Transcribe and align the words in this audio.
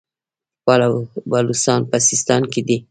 بلوڅان 1.29 1.81
په 1.89 1.97
سیستان 2.07 2.41
کې 2.51 2.61
دي. 2.67 2.77